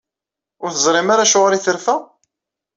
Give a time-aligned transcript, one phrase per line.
[0.63, 1.95] Ur teẓrim ara Acuɣer ay terfa?